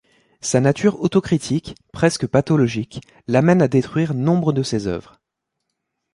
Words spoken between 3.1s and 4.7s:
l'amène à détruire nombre de